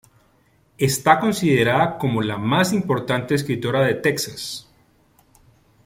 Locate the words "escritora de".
3.35-3.93